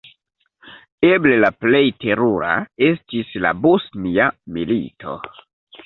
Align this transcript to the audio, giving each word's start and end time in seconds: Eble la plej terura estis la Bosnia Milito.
Eble 1.09 1.33
la 1.43 1.51
plej 1.65 1.83
terura 2.05 2.55
estis 2.89 3.39
la 3.47 3.55
Bosnia 3.67 4.31
Milito. 4.59 5.19